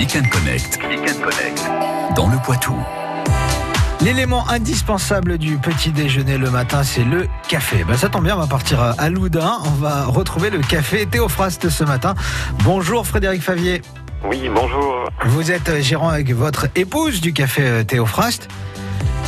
[0.00, 0.78] Click and Connect.
[0.78, 1.70] Connect.
[2.16, 2.74] Dans le Poitou.
[4.00, 7.84] L'élément indispensable du petit déjeuner le matin, c'est le café.
[7.84, 9.58] Ben, ça tombe bien, on va partir à Loudun.
[9.62, 12.14] On va retrouver le café Théophraste ce matin.
[12.64, 13.82] Bonjour Frédéric Favier.
[14.24, 15.10] Oui, bonjour.
[15.26, 18.48] Vous êtes gérant avec votre épouse du café Théophraste.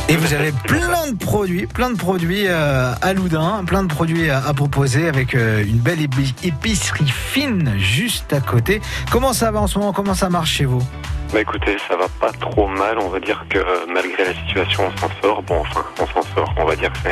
[0.09, 4.29] Et vous avez plein de produits, plein de produits euh, à Loudun, plein de produits
[4.29, 8.81] à, proposer avec euh, une belle épicerie fine juste à côté.
[9.11, 9.93] Comment ça va en ce moment?
[9.93, 10.81] Comment ça marche chez vous?
[11.31, 12.99] Bah écoutez, ça va pas trop mal.
[12.99, 13.59] On va dire que
[13.91, 15.41] malgré la situation, on s'en sort.
[15.43, 16.53] Bon, enfin, on s'en sort.
[16.57, 17.09] On va dire que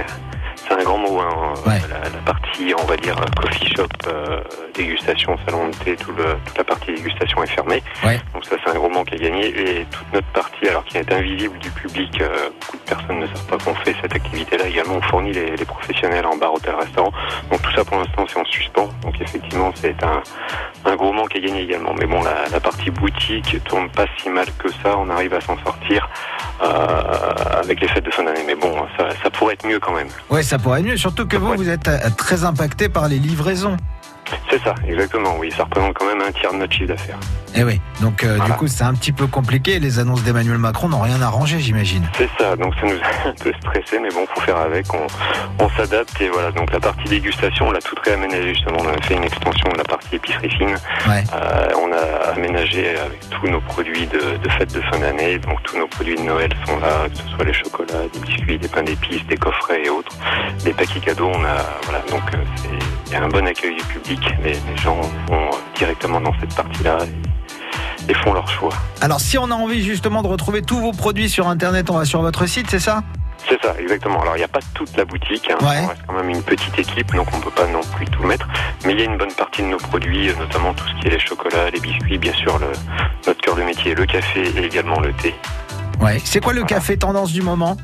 [0.71, 1.19] c'est un grand mot.
[1.19, 1.53] Hein.
[1.65, 4.41] La, partie, on va dire, coffee shop, euh,
[4.73, 7.83] dégustation, salon de thé, tout le, toute la partie dégustation est fermée.
[8.33, 9.47] Donc ça, c'est un gros manque à gagner.
[9.47, 13.27] Et toute notre partie, alors qui est invisible du public, euh, beaucoup de personnes ne
[13.27, 14.67] savent pas qu'on fait cette activité-là.
[14.67, 17.11] Également, on fournit les, les, professionnels en bar, hôtel, restaurant.
[17.49, 18.89] Donc tout ça, pour l'instant, c'est en suspens.
[19.01, 20.21] Donc effectivement, c'est un,
[20.85, 21.93] un gros manque à gagner également.
[21.97, 24.97] Mais bon, la, la partie boutique tourne pas si mal que ça.
[24.97, 26.07] On arrive à s'en sortir.
[26.61, 28.43] Avec les fêtes de fin d'année.
[28.45, 30.07] Mais bon, ça, ça, pourrait être mieux quand même.
[30.29, 30.97] Ouais, ça pourrait être mieux.
[30.97, 33.77] Surtout que vous, vous êtes euh, très impacté par les livraisons.
[34.49, 35.51] C'est ça, exactement, oui.
[35.55, 37.19] Ça représente quand même un tiers de notre chiffre d'affaires.
[37.55, 39.79] Eh oui, donc euh, du coup c'est un petit peu compliqué.
[39.79, 42.03] Les annonces d'Emmanuel Macron n'ont rien arrangé, j'imagine.
[42.17, 44.85] C'est ça, donc ça nous a un peu stressé, mais bon, faut faire avec.
[44.93, 46.51] On, s'adapte et voilà.
[46.51, 48.77] Donc la partie dégustation, on l'a toute réaménagée justement.
[48.81, 50.75] On a fait une extension de la partie épicerie fine.
[51.07, 55.37] Euh, on a aménagé avec tous nos produits de, de fête de fin d'année.
[55.39, 58.57] Donc tous nos produits de Noël sont là, que ce soit les chocolats, des biscuits,
[58.57, 60.15] des pains d'épices, des coffrets et autres,
[60.63, 61.31] des paquets cadeaux.
[61.33, 62.37] On a voilà, donc euh,
[63.07, 66.97] il y a un bon accueil du public les, gens vont directement dans cette partie-là
[68.07, 68.73] et, font leur choix.
[68.99, 72.03] Alors si on a envie justement de retrouver tous vos produits sur Internet, on va
[72.03, 73.03] sur votre site, c'est ça?
[73.47, 74.21] C'est ça, exactement.
[74.21, 75.57] Alors il n'y a pas toute la boutique, hein.
[75.61, 78.23] on reste quand même une petite équipe, donc on ne peut pas non plus tout
[78.23, 78.47] mettre.
[78.85, 81.11] Mais il y a une bonne partie de nos produits, notamment tout ce qui est
[81.11, 82.67] les chocolats, les biscuits, bien sûr le,
[83.25, 85.33] notre cœur de métier, le café et également le thé.
[86.01, 86.19] Ouais.
[86.23, 87.77] C'est quoi le café tendance du moment?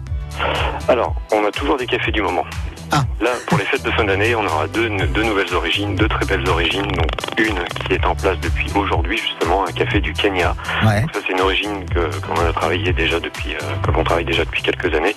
[0.88, 2.44] Alors, on a toujours des cafés du moment.
[2.92, 3.04] Ah.
[3.22, 6.26] Là, pour les fêtes de fin d'année, on aura deux, deux, nouvelles origines, deux très
[6.26, 6.88] belles origines.
[6.88, 10.56] Donc une qui est en place depuis aujourd'hui, justement, un café du Kenya.
[10.84, 11.04] Ouais.
[11.14, 14.94] ça, c'est une origine que qu'on a travaillé déjà depuis, euh, travaille déjà depuis quelques
[14.94, 15.16] années.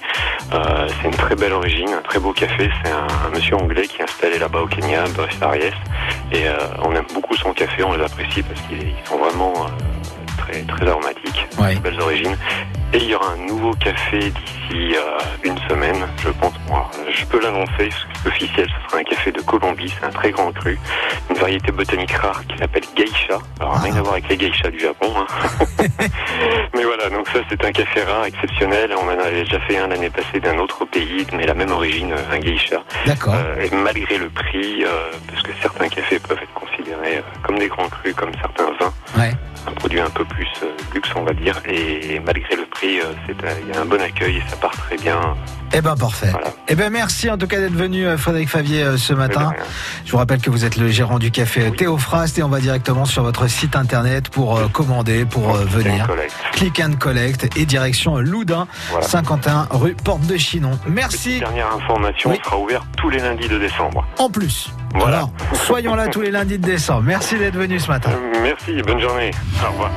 [0.53, 2.69] Euh, c'est une très belle origine, un très beau café.
[2.83, 5.75] C'est un, monsieur anglais qui est installé là-bas au Kenya, Boris Ariès.
[6.33, 9.53] Et euh, on aime beaucoup son café, on les apprécie parce qu'ils sont vraiment
[10.39, 11.75] très, très aromatiques, ouais.
[11.75, 12.37] très belles origines.
[12.93, 16.55] Et il y aura un nouveau café d'ici euh, une semaine, je pense.
[17.09, 17.89] je peux l'annoncer,
[18.27, 20.77] officiel, ce sera un café de Colombie, c'est un très grand cru,
[21.31, 23.39] une variété botanique rare qui s'appelle geisha.
[23.61, 25.07] Alors rien à voir avec les geishas du Japon.
[25.17, 25.27] Hein.
[26.75, 28.91] mais voilà, donc ça c'est un café rare, exceptionnel.
[29.01, 32.13] On en avait déjà fait un l'année passée d'un autre pays, mais la même origine,
[32.33, 32.83] un geisha.
[33.07, 33.35] D'accord.
[33.37, 37.69] Euh, et malgré le prix, euh, parce que certains cafés peuvent être considérés comme des
[37.69, 38.93] grands crus, comme certains vins.
[39.17, 39.33] Ouais
[39.67, 40.49] un produit un peu plus
[40.95, 41.61] luxe, on va dire.
[41.67, 45.37] Et malgré le prix, il y a un bon accueil et ça part très bien.
[45.73, 46.33] Eh ben parfait.
[46.69, 49.53] Eh ben merci en tout cas d'être venu euh, Frédéric Favier euh, ce matin.
[50.05, 53.05] Je vous rappelle que vous êtes le gérant du café Théophraste et on va directement
[53.05, 56.09] sur votre site internet pour euh, commander, pour venir.
[56.53, 58.67] Click and collect et direction Loudun,
[59.01, 60.79] 51 rue Porte de Chinon.
[60.89, 61.39] Merci.
[61.39, 64.05] dernière information, sera ouvert tous les lundis de décembre.
[64.19, 64.71] En plus.
[64.95, 65.29] Voilà.
[65.55, 67.03] soyons là tous les lundis de décembre.
[67.05, 68.11] Merci d'être venu ce matin.
[68.43, 69.31] Merci, bonne journée.
[69.65, 69.91] Au revoir.